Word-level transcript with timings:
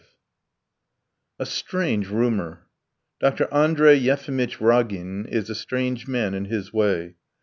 V 0.01 0.07
A 1.41 1.45
strange 1.45 2.07
rumour! 2.09 2.65
Dr. 3.19 3.47
Andrey 3.53 3.93
Yefimitch 3.99 4.59
Ragin 4.59 5.27
is 5.27 5.47
a 5.47 5.53
strange 5.53 6.07
man 6.07 6.33
in 6.33 6.45
his 6.45 6.73
way. 6.73 7.17